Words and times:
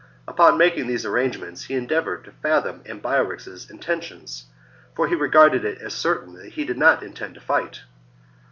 After 0.27 0.51
making 0.57 0.87
these 0.87 1.05
arrangements, 1.05 1.65
he 1.65 1.75
endeavoured 1.75 2.23
to 2.25 2.31
fathom 2.31 2.81
Ambiorix's 2.87 3.69
intentions, 3.69 4.45
for 4.95 5.07
he 5.07 5.13
regarded 5.13 5.63
it 5.63 5.77
as 5.79 5.93
certain 5.93 6.33
that 6.37 6.53
he 6.53 6.65
did 6.65 6.79
not 6.79 7.03
intend 7.03 7.35
to 7.35 7.39
fight. 7.39 7.81